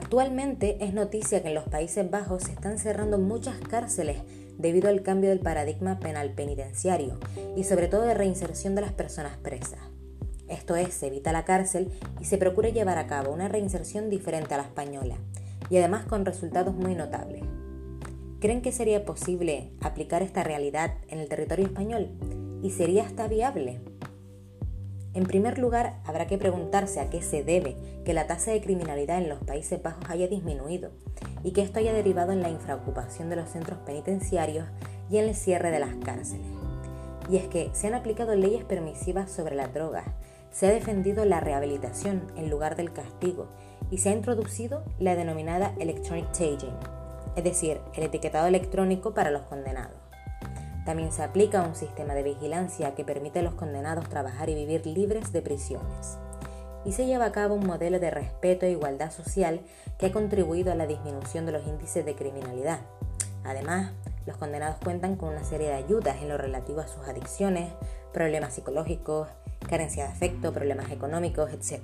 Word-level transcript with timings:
Actualmente 0.00 0.76
es 0.80 0.94
noticia 0.94 1.42
que 1.42 1.48
en 1.48 1.56
los 1.56 1.64
Países 1.64 2.08
Bajos 2.08 2.44
se 2.44 2.52
están 2.52 2.78
cerrando 2.78 3.18
muchas 3.18 3.58
cárceles 3.58 4.18
debido 4.56 4.88
al 4.88 5.02
cambio 5.02 5.28
del 5.28 5.40
paradigma 5.40 5.98
penal 5.98 6.34
penitenciario 6.34 7.18
y 7.56 7.64
sobre 7.64 7.88
todo 7.88 8.02
de 8.02 8.14
reinserción 8.14 8.76
de 8.76 8.82
las 8.82 8.92
personas 8.92 9.36
presas. 9.38 9.80
Esto 10.46 10.76
es, 10.76 10.94
se 10.94 11.08
evita 11.08 11.32
la 11.32 11.44
cárcel 11.44 11.90
y 12.20 12.26
se 12.26 12.38
procura 12.38 12.68
llevar 12.68 12.96
a 12.96 13.08
cabo 13.08 13.32
una 13.32 13.48
reinserción 13.48 14.08
diferente 14.08 14.54
a 14.54 14.58
la 14.58 14.62
española 14.62 15.16
y 15.68 15.78
además 15.78 16.04
con 16.04 16.24
resultados 16.24 16.76
muy 16.76 16.94
notables. 16.94 17.42
¿Creen 18.38 18.62
que 18.62 18.70
sería 18.70 19.04
posible 19.04 19.72
aplicar 19.80 20.22
esta 20.22 20.44
realidad 20.44 20.94
en 21.08 21.18
el 21.18 21.28
territorio 21.28 21.66
español? 21.66 22.08
¿Y 22.62 22.70
sería 22.70 23.02
hasta 23.02 23.26
viable? 23.26 23.80
En 25.14 25.24
primer 25.24 25.58
lugar, 25.58 25.94
habrá 26.04 26.26
que 26.26 26.38
preguntarse 26.38 27.00
a 27.00 27.10
qué 27.10 27.22
se 27.22 27.42
debe 27.42 27.76
que 28.04 28.12
la 28.12 28.26
tasa 28.26 28.50
de 28.50 28.60
criminalidad 28.60 29.18
en 29.18 29.28
los 29.28 29.38
Países 29.40 29.82
Bajos 29.82 30.04
haya 30.08 30.28
disminuido 30.28 30.90
y 31.42 31.52
que 31.52 31.62
esto 31.62 31.78
haya 31.78 31.92
derivado 31.92 32.32
en 32.32 32.42
la 32.42 32.50
infraocupación 32.50 33.30
de 33.30 33.36
los 33.36 33.48
centros 33.48 33.78
penitenciarios 33.80 34.66
y 35.10 35.18
en 35.18 35.28
el 35.28 35.34
cierre 35.34 35.70
de 35.70 35.80
las 35.80 35.94
cárceles. 36.04 36.46
Y 37.30 37.36
es 37.36 37.46
que 37.48 37.70
se 37.72 37.86
han 37.86 37.94
aplicado 37.94 38.34
leyes 38.34 38.64
permisivas 38.64 39.30
sobre 39.30 39.56
las 39.56 39.72
drogas, 39.72 40.04
se 40.50 40.66
ha 40.66 40.70
defendido 40.70 41.24
la 41.24 41.40
rehabilitación 41.40 42.22
en 42.36 42.50
lugar 42.50 42.76
del 42.76 42.92
castigo 42.92 43.48
y 43.90 43.98
se 43.98 44.10
ha 44.10 44.12
introducido 44.12 44.82
la 44.98 45.14
denominada 45.14 45.74
electronic 45.78 46.30
tagging, 46.32 46.74
es 47.36 47.44
decir, 47.44 47.80
el 47.94 48.04
etiquetado 48.04 48.46
electrónico 48.46 49.14
para 49.14 49.30
los 49.30 49.42
condenados. 49.42 50.07
También 50.88 51.12
se 51.12 51.22
aplica 51.22 51.60
un 51.60 51.74
sistema 51.74 52.14
de 52.14 52.22
vigilancia 52.22 52.94
que 52.94 53.04
permite 53.04 53.40
a 53.40 53.42
los 53.42 53.52
condenados 53.52 54.08
trabajar 54.08 54.48
y 54.48 54.54
vivir 54.54 54.86
libres 54.86 55.34
de 55.34 55.42
prisiones. 55.42 56.16
Y 56.86 56.92
se 56.92 57.04
lleva 57.04 57.26
a 57.26 57.32
cabo 57.32 57.56
un 57.56 57.66
modelo 57.66 58.00
de 58.00 58.10
respeto 58.10 58.64
e 58.64 58.70
igualdad 58.70 59.12
social 59.12 59.60
que 59.98 60.06
ha 60.06 60.12
contribuido 60.12 60.72
a 60.72 60.74
la 60.74 60.86
disminución 60.86 61.44
de 61.44 61.52
los 61.52 61.66
índices 61.66 62.06
de 62.06 62.14
criminalidad. 62.14 62.80
Además, 63.44 63.92
los 64.24 64.38
condenados 64.38 64.78
cuentan 64.82 65.16
con 65.16 65.28
una 65.28 65.44
serie 65.44 65.66
de 65.68 65.74
ayudas 65.74 66.22
en 66.22 66.30
lo 66.30 66.38
relativo 66.38 66.80
a 66.80 66.88
sus 66.88 67.06
adicciones, 67.06 67.70
problemas 68.14 68.54
psicológicos, 68.54 69.28
carencia 69.68 70.04
de 70.04 70.12
afecto, 70.12 70.54
problemas 70.54 70.90
económicos, 70.90 71.50
etc. 71.52 71.82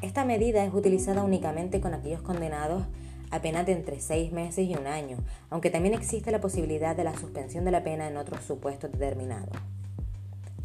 Esta 0.00 0.24
medida 0.24 0.64
es 0.64 0.72
utilizada 0.72 1.22
únicamente 1.22 1.82
con 1.82 1.92
aquellos 1.92 2.22
condenados 2.22 2.84
apenas 3.30 3.66
de 3.66 3.72
entre 3.72 4.00
seis 4.00 4.32
meses 4.32 4.68
y 4.68 4.74
un 4.74 4.86
año, 4.86 5.18
aunque 5.50 5.70
también 5.70 5.94
existe 5.94 6.30
la 6.30 6.40
posibilidad 6.40 6.96
de 6.96 7.04
la 7.04 7.16
suspensión 7.16 7.64
de 7.64 7.70
la 7.70 7.84
pena 7.84 8.08
en 8.08 8.16
otros 8.16 8.44
supuestos 8.44 8.90
determinados. 8.92 9.56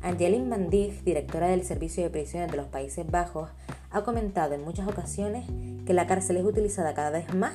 Angeline 0.02 0.50
Van 0.50 0.70
Dijk, 0.70 1.04
directora 1.04 1.48
del 1.48 1.64
Servicio 1.64 2.04
de 2.04 2.10
Prisiones 2.10 2.52
de 2.52 2.58
los 2.58 2.68
Países 2.68 3.10
Bajos, 3.10 3.50
ha 3.90 4.04
comentado 4.04 4.54
en 4.54 4.64
muchas 4.64 4.88
ocasiones 4.88 5.46
que 5.86 5.94
la 5.94 6.06
cárcel 6.06 6.38
es 6.38 6.46
utilizada 6.46 6.94
cada 6.94 7.10
vez 7.10 7.34
más 7.34 7.54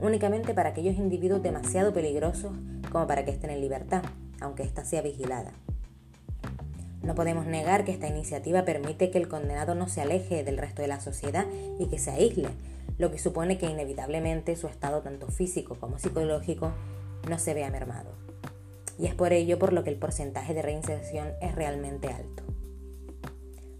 únicamente 0.00 0.54
para 0.54 0.70
aquellos 0.70 0.96
individuos 0.96 1.42
demasiado 1.42 1.92
peligrosos 1.92 2.52
como 2.90 3.06
para 3.06 3.24
que 3.24 3.30
estén 3.30 3.50
en 3.50 3.60
libertad, 3.60 4.02
aunque 4.40 4.62
ésta 4.62 4.84
sea 4.84 5.02
vigilada. 5.02 5.52
No 7.02 7.14
podemos 7.14 7.46
negar 7.46 7.84
que 7.84 7.92
esta 7.92 8.08
iniciativa 8.08 8.64
permite 8.64 9.10
que 9.10 9.18
el 9.18 9.28
condenado 9.28 9.74
no 9.74 9.88
se 9.88 10.00
aleje 10.00 10.44
del 10.44 10.58
resto 10.58 10.82
de 10.82 10.88
la 10.88 11.00
sociedad 11.00 11.46
y 11.78 11.86
que 11.86 11.98
se 11.98 12.10
aísle, 12.10 12.48
lo 13.00 13.10
que 13.10 13.18
supone 13.18 13.56
que 13.56 13.64
inevitablemente 13.64 14.54
su 14.56 14.66
estado 14.66 15.00
tanto 15.00 15.28
físico 15.28 15.74
como 15.74 15.98
psicológico 15.98 16.72
no 17.30 17.38
se 17.38 17.54
vea 17.54 17.70
mermado. 17.70 18.10
Y 18.98 19.06
es 19.06 19.14
por 19.14 19.32
ello 19.32 19.58
por 19.58 19.72
lo 19.72 19.82
que 19.82 19.88
el 19.88 19.96
porcentaje 19.96 20.52
de 20.52 20.60
reinserción 20.60 21.28
es 21.40 21.54
realmente 21.54 22.08
alto. 22.08 22.42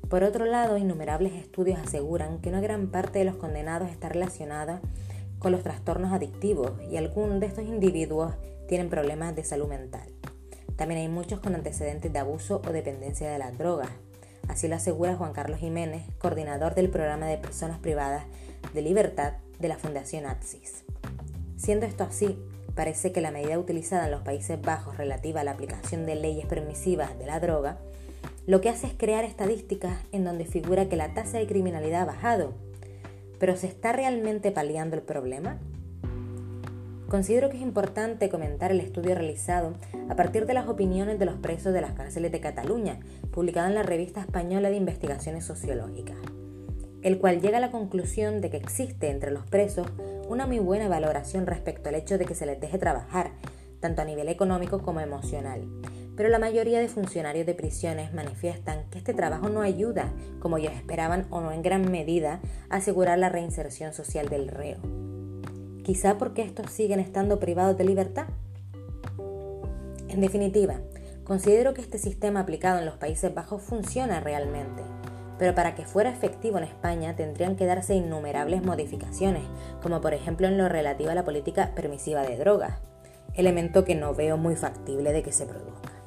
Por 0.08 0.24
otro 0.24 0.46
lado, 0.46 0.78
innumerables 0.78 1.34
estudios 1.34 1.78
aseguran 1.78 2.38
que 2.40 2.48
una 2.48 2.62
gran 2.62 2.90
parte 2.90 3.18
de 3.18 3.26
los 3.26 3.36
condenados 3.36 3.90
está 3.90 4.08
relacionada 4.08 4.80
con 5.38 5.52
los 5.52 5.62
trastornos 5.62 6.14
adictivos 6.14 6.72
y 6.90 6.96
algunos 6.96 7.40
de 7.40 7.46
estos 7.46 7.64
individuos 7.64 8.32
tienen 8.68 8.88
problemas 8.88 9.36
de 9.36 9.44
salud 9.44 9.68
mental. 9.68 10.08
También 10.76 11.02
hay 11.02 11.08
muchos 11.08 11.40
con 11.40 11.54
antecedentes 11.54 12.10
de 12.10 12.18
abuso 12.18 12.62
o 12.66 12.72
dependencia 12.72 13.30
de 13.30 13.38
las 13.38 13.58
drogas. 13.58 13.90
Así 14.50 14.66
lo 14.66 14.74
asegura 14.74 15.14
Juan 15.14 15.32
Carlos 15.32 15.60
Jiménez, 15.60 16.02
coordinador 16.18 16.74
del 16.74 16.90
programa 16.90 17.26
de 17.26 17.38
personas 17.38 17.78
privadas 17.78 18.24
de 18.74 18.82
libertad 18.82 19.34
de 19.60 19.68
la 19.68 19.78
Fundación 19.78 20.26
ATSIS. 20.26 20.82
Siendo 21.56 21.86
esto 21.86 22.02
así, 22.02 22.36
parece 22.74 23.12
que 23.12 23.20
la 23.20 23.30
medida 23.30 23.60
utilizada 23.60 24.06
en 24.06 24.10
los 24.10 24.22
Países 24.22 24.60
Bajos 24.60 24.96
relativa 24.96 25.42
a 25.42 25.44
la 25.44 25.52
aplicación 25.52 26.04
de 26.04 26.16
leyes 26.16 26.46
permisivas 26.46 27.16
de 27.16 27.26
la 27.26 27.38
droga, 27.38 27.78
lo 28.48 28.60
que 28.60 28.70
hace 28.70 28.88
es 28.88 28.94
crear 28.94 29.24
estadísticas 29.24 30.00
en 30.10 30.24
donde 30.24 30.46
figura 30.46 30.88
que 30.88 30.96
la 30.96 31.14
tasa 31.14 31.38
de 31.38 31.46
criminalidad 31.46 32.02
ha 32.02 32.06
bajado. 32.06 32.52
¿Pero 33.38 33.56
se 33.56 33.68
está 33.68 33.92
realmente 33.92 34.50
paliando 34.50 34.96
el 34.96 35.02
problema? 35.02 35.60
Considero 37.10 37.50
que 37.50 37.58
es 37.58 37.62
importante 37.62 38.30
comentar 38.30 38.70
el 38.70 38.80
estudio 38.80 39.14
realizado 39.14 39.74
a 40.08 40.16
partir 40.16 40.46
de 40.46 40.54
las 40.54 40.68
opiniones 40.68 41.18
de 41.18 41.26
los 41.26 41.36
presos 41.36 41.74
de 41.74 41.82
las 41.82 41.92
cárceles 41.92 42.32
de 42.32 42.40
Cataluña, 42.40 43.00
publicado 43.30 43.68
en 43.68 43.74
la 43.74 43.82
revista 43.82 44.20
española 44.22 44.70
de 44.70 44.76
investigaciones 44.76 45.44
sociológicas 45.44 46.16
el 47.02 47.18
cual 47.18 47.40
llega 47.40 47.58
a 47.58 47.60
la 47.60 47.70
conclusión 47.70 48.40
de 48.40 48.50
que 48.50 48.56
existe 48.56 49.10
entre 49.10 49.30
los 49.30 49.46
presos 49.46 49.86
una 50.28 50.46
muy 50.46 50.58
buena 50.58 50.88
valoración 50.88 51.46
respecto 51.46 51.88
al 51.88 51.94
hecho 51.94 52.18
de 52.18 52.26
que 52.26 52.34
se 52.34 52.46
les 52.46 52.60
deje 52.60 52.78
trabajar, 52.78 53.32
tanto 53.80 54.02
a 54.02 54.04
nivel 54.04 54.28
económico 54.28 54.80
como 54.80 55.00
emocional. 55.00 55.66
Pero 56.16 56.28
la 56.28 56.38
mayoría 56.38 56.80
de 56.80 56.88
funcionarios 56.88 57.46
de 57.46 57.54
prisiones 57.54 58.12
manifiestan 58.12 58.84
que 58.90 58.98
este 58.98 59.14
trabajo 59.14 59.48
no 59.48 59.62
ayuda, 59.62 60.12
como 60.38 60.58
ellos 60.58 60.74
esperaban 60.74 61.26
o 61.30 61.40
no 61.40 61.52
en 61.52 61.62
gran 61.62 61.90
medida, 61.90 62.40
a 62.68 62.76
asegurar 62.76 63.18
la 63.18 63.30
reinserción 63.30 63.94
social 63.94 64.28
del 64.28 64.48
reo. 64.48 65.09
Quizá 65.90 66.18
porque 66.18 66.42
estos 66.42 66.70
siguen 66.70 67.00
estando 67.00 67.40
privados 67.40 67.76
de 67.76 67.82
libertad. 67.82 68.26
En 70.06 70.20
definitiva, 70.20 70.76
considero 71.24 71.74
que 71.74 71.80
este 71.80 71.98
sistema 71.98 72.38
aplicado 72.38 72.78
en 72.78 72.86
los 72.86 72.94
Países 72.94 73.34
Bajos 73.34 73.60
funciona 73.60 74.20
realmente 74.20 74.84
pero 75.36 75.52
para 75.54 75.74
que 75.74 75.86
fuera 75.86 76.10
efectivo 76.10 76.58
en 76.58 76.64
España 76.64 77.16
tendrían 77.16 77.56
que 77.56 77.66
darse 77.66 77.94
innumerables 77.94 78.62
modificaciones, 78.62 79.42
como 79.82 80.00
por 80.00 80.14
ejemplo 80.14 80.46
en 80.46 80.58
lo 80.58 80.68
relativo 80.68 81.10
a 81.10 81.14
la 81.14 81.24
política 81.24 81.72
permisiva 81.74 82.22
de 82.22 82.36
drogas, 82.36 82.78
elemento 83.34 83.84
que 83.84 83.96
no 83.96 84.14
veo 84.14 84.36
muy 84.36 84.54
factible 84.54 85.12
de 85.12 85.24
que 85.24 85.32
se 85.32 85.46
produzca. 85.46 85.99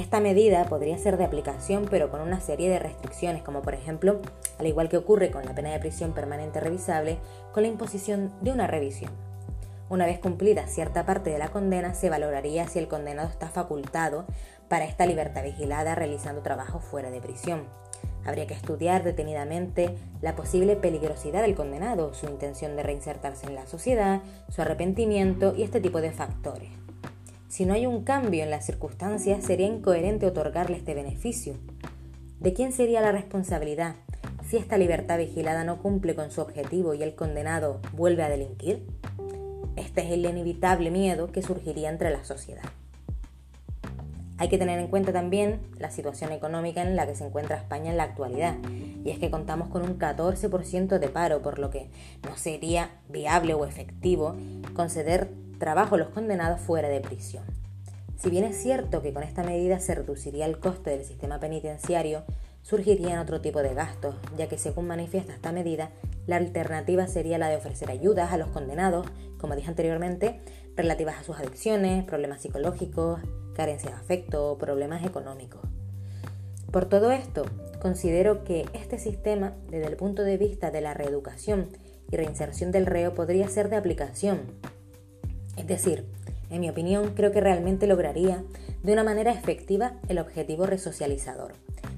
Esta 0.00 0.18
medida 0.18 0.64
podría 0.64 0.96
ser 0.96 1.18
de 1.18 1.26
aplicación 1.26 1.86
pero 1.90 2.10
con 2.10 2.22
una 2.22 2.40
serie 2.40 2.70
de 2.70 2.78
restricciones, 2.78 3.42
como 3.42 3.60
por 3.60 3.74
ejemplo, 3.74 4.22
al 4.58 4.66
igual 4.66 4.88
que 4.88 4.96
ocurre 4.96 5.30
con 5.30 5.44
la 5.44 5.54
pena 5.54 5.72
de 5.72 5.78
prisión 5.78 6.14
permanente 6.14 6.58
revisable, 6.58 7.18
con 7.52 7.64
la 7.64 7.68
imposición 7.68 8.32
de 8.40 8.50
una 8.50 8.66
revisión. 8.66 9.12
Una 9.90 10.06
vez 10.06 10.18
cumplida 10.18 10.66
cierta 10.68 11.04
parte 11.04 11.28
de 11.28 11.38
la 11.38 11.50
condena, 11.50 11.92
se 11.92 12.08
valoraría 12.08 12.66
si 12.66 12.78
el 12.78 12.88
condenado 12.88 13.28
está 13.28 13.50
facultado 13.50 14.24
para 14.70 14.86
esta 14.86 15.04
libertad 15.04 15.42
vigilada 15.42 15.94
realizando 15.94 16.40
trabajo 16.40 16.80
fuera 16.80 17.10
de 17.10 17.20
prisión. 17.20 17.64
Habría 18.24 18.46
que 18.46 18.54
estudiar 18.54 19.04
detenidamente 19.04 19.94
la 20.22 20.34
posible 20.34 20.76
peligrosidad 20.76 21.42
del 21.42 21.54
condenado, 21.54 22.14
su 22.14 22.24
intención 22.24 22.74
de 22.74 22.84
reinsertarse 22.84 23.48
en 23.48 23.54
la 23.54 23.66
sociedad, 23.66 24.22
su 24.48 24.62
arrepentimiento 24.62 25.54
y 25.54 25.62
este 25.62 25.82
tipo 25.82 26.00
de 26.00 26.10
factores. 26.10 26.70
Si 27.50 27.66
no 27.66 27.74
hay 27.74 27.84
un 27.84 28.04
cambio 28.04 28.44
en 28.44 28.50
las 28.50 28.64
circunstancias, 28.64 29.44
sería 29.44 29.66
incoherente 29.66 30.24
otorgarle 30.24 30.76
este 30.76 30.94
beneficio. 30.94 31.56
¿De 32.38 32.52
quién 32.52 32.70
sería 32.70 33.00
la 33.00 33.10
responsabilidad 33.10 33.96
si 34.48 34.56
esta 34.56 34.78
libertad 34.78 35.18
vigilada 35.18 35.64
no 35.64 35.82
cumple 35.82 36.14
con 36.14 36.30
su 36.30 36.40
objetivo 36.42 36.94
y 36.94 37.02
el 37.02 37.16
condenado 37.16 37.80
vuelve 37.92 38.22
a 38.22 38.28
delinquir? 38.28 38.86
Este 39.74 40.02
es 40.02 40.12
el 40.12 40.24
inevitable 40.24 40.92
miedo 40.92 41.32
que 41.32 41.42
surgiría 41.42 41.90
entre 41.90 42.10
la 42.10 42.22
sociedad. 42.22 42.62
Hay 44.38 44.48
que 44.48 44.56
tener 44.56 44.78
en 44.78 44.86
cuenta 44.86 45.12
también 45.12 45.58
la 45.76 45.90
situación 45.90 46.30
económica 46.30 46.82
en 46.82 46.94
la 46.94 47.04
que 47.04 47.16
se 47.16 47.26
encuentra 47.26 47.56
España 47.56 47.90
en 47.90 47.96
la 47.96 48.04
actualidad, 48.04 48.58
y 49.04 49.10
es 49.10 49.18
que 49.18 49.28
contamos 49.28 49.70
con 49.70 49.82
un 49.82 49.98
14% 49.98 51.00
de 51.00 51.08
paro, 51.08 51.42
por 51.42 51.58
lo 51.58 51.70
que 51.70 51.90
no 52.22 52.36
sería 52.36 52.90
viable 53.08 53.54
o 53.54 53.66
efectivo 53.66 54.36
conceder 54.72 55.28
trabajo 55.60 55.96
los 55.96 56.08
condenados 56.08 56.60
fuera 56.60 56.88
de 56.88 57.00
prisión. 57.00 57.44
Si 58.18 58.28
bien 58.30 58.44
es 58.44 58.60
cierto 58.60 59.00
que 59.00 59.12
con 59.12 59.22
esta 59.22 59.44
medida 59.44 59.78
se 59.78 59.94
reduciría 59.94 60.46
el 60.46 60.58
coste 60.58 60.90
del 60.90 61.04
sistema 61.04 61.38
penitenciario, 61.38 62.24
surgirían 62.62 63.20
otro 63.20 63.40
tipo 63.40 63.62
de 63.62 63.74
gastos, 63.74 64.16
ya 64.36 64.48
que 64.48 64.58
según 64.58 64.88
manifiesta 64.88 65.32
esta 65.32 65.52
medida, 65.52 65.90
la 66.26 66.36
alternativa 66.36 67.06
sería 67.06 67.38
la 67.38 67.48
de 67.48 67.56
ofrecer 67.56 67.90
ayudas 67.90 68.32
a 68.32 68.36
los 68.36 68.48
condenados, 68.48 69.06
como 69.38 69.54
dije 69.54 69.68
anteriormente, 69.68 70.40
relativas 70.76 71.18
a 71.18 71.22
sus 71.22 71.38
adicciones, 71.38 72.04
problemas 72.04 72.42
psicológicos, 72.42 73.20
carencia 73.54 73.90
de 73.90 73.96
afecto 73.96 74.58
problemas 74.58 75.04
económicos. 75.04 75.60
Por 76.70 76.86
todo 76.86 77.10
esto, 77.10 77.44
considero 77.80 78.44
que 78.44 78.66
este 78.72 78.98
sistema, 78.98 79.54
desde 79.70 79.88
el 79.88 79.96
punto 79.96 80.22
de 80.22 80.36
vista 80.36 80.70
de 80.70 80.80
la 80.80 80.94
reeducación 80.94 81.68
y 82.10 82.16
reinserción 82.16 82.70
del 82.70 82.86
reo, 82.86 83.14
podría 83.14 83.48
ser 83.48 83.70
de 83.70 83.76
aplicación. 83.76 84.42
Es 85.60 85.66
decir, 85.66 86.06
en 86.48 86.62
mi 86.62 86.70
opinión, 86.70 87.12
creo 87.14 87.32
que 87.32 87.40
realmente 87.42 87.86
lograría 87.86 88.42
de 88.82 88.94
una 88.94 89.04
manera 89.04 89.30
efectiva 89.30 89.92
el 90.08 90.18
objetivo 90.18 90.64
resocializador 90.64 91.52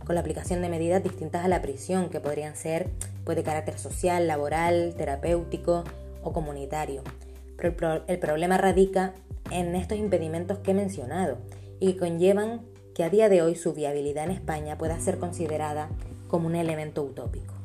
con 0.05 0.17
la 0.17 0.21
aplicación 0.21 0.63
de 0.63 0.69
medidas 0.69 1.05
distintas 1.05 1.45
a 1.45 1.49
la 1.49 1.63
prisión, 1.63 2.09
que 2.11 2.19
podrían 2.19 2.57
ser 2.57 2.89
pues, 3.23 3.37
de 3.37 3.45
carácter 3.45 3.79
social, 3.79 4.27
laboral, 4.27 4.95
terapéutico 4.97 5.85
o 6.25 6.33
comunitario. 6.33 7.03
Pero 7.57 8.03
el, 8.09 8.19
problema 8.19 8.59
radica 8.59 9.15
en 9.53 9.77
estos 9.77 9.97
impedimentos 9.97 10.59
que 10.59 10.73
he 10.73 10.75
mencionado 10.75 11.39
y 11.79 11.93
que 11.93 11.99
conllevan 12.01 12.63
que 12.97 13.05
a 13.05 13.11
día 13.11 13.29
de 13.29 13.43
hoy 13.43 13.55
su 13.55 13.75
viabilidad 13.75 14.25
en 14.25 14.33
España 14.33 14.77
pueda 14.77 14.99
ser 14.99 15.19
considerada 15.19 15.89
como 16.27 16.49
un 16.49 16.57
elemento 16.57 17.05
utópico. 17.05 17.62